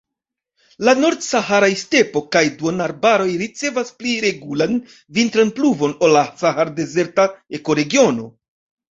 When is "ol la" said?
6.07-6.23